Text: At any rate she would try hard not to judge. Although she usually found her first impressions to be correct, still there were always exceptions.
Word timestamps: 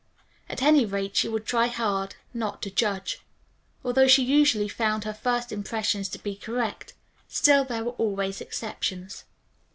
At 0.49 0.63
any 0.63 0.83
rate 0.83 1.15
she 1.15 1.27
would 1.29 1.45
try 1.45 1.67
hard 1.67 2.15
not 2.33 2.63
to 2.63 2.71
judge. 2.71 3.21
Although 3.83 4.07
she 4.07 4.23
usually 4.23 4.67
found 4.67 5.03
her 5.03 5.13
first 5.13 5.51
impressions 5.51 6.09
to 6.09 6.17
be 6.17 6.35
correct, 6.35 6.95
still 7.27 7.63
there 7.63 7.83
were 7.83 7.91
always 7.91 8.41
exceptions. 8.41 9.25